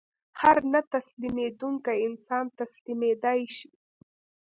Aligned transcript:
هر 0.41 0.57
نه 0.73 0.79
تسلیمېدونکی 0.93 1.97
انسان 2.07 2.45
تسلیمېدای 2.59 3.41
شي 3.57 3.69